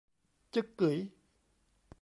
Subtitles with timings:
[0.53, 0.97] จึ๊กกึ๋ย